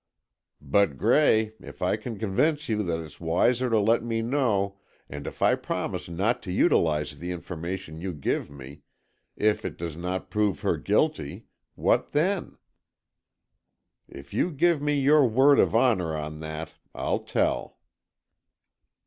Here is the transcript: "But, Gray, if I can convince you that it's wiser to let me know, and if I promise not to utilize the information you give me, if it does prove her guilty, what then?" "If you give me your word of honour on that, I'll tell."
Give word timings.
"But, 0.63 0.97
Gray, 0.97 1.51
if 1.59 1.83
I 1.83 1.95
can 1.95 2.17
convince 2.17 2.67
you 2.67 2.81
that 2.81 2.99
it's 3.01 3.19
wiser 3.21 3.69
to 3.69 3.79
let 3.79 4.01
me 4.03 4.23
know, 4.23 4.79
and 5.07 5.27
if 5.27 5.43
I 5.43 5.53
promise 5.53 6.09
not 6.09 6.41
to 6.41 6.51
utilize 6.51 7.19
the 7.19 7.29
information 7.31 8.01
you 8.01 8.11
give 8.11 8.49
me, 8.49 8.81
if 9.35 9.63
it 9.63 9.77
does 9.77 9.95
prove 10.31 10.61
her 10.61 10.77
guilty, 10.77 11.45
what 11.75 12.13
then?" 12.13 12.57
"If 14.09 14.33
you 14.33 14.49
give 14.49 14.81
me 14.81 14.99
your 14.99 15.23
word 15.27 15.59
of 15.59 15.75
honour 15.75 16.15
on 16.17 16.39
that, 16.39 16.73
I'll 16.95 17.19
tell." 17.19 17.77